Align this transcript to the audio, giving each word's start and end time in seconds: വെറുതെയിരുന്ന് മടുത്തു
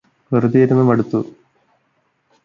വെറുതെയിരുന്ന് 0.31 0.83
മടുത്തു 0.83 1.19